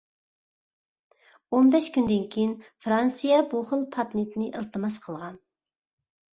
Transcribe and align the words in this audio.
ئون 1.51 1.69
بەش 1.75 1.89
كۈندىن 1.99 2.25
كېيىن 2.37 2.57
فىرانسىيە 2.87 3.39
بۇ 3.53 3.63
خىل 3.71 3.87
پاتېنتنى 3.99 4.51
ئىلتىماس 4.57 5.01
قىلغان. 5.07 5.41